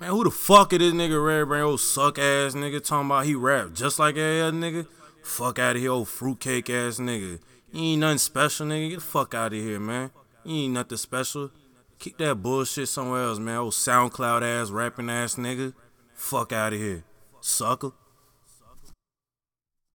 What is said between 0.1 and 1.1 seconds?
who the fuck is this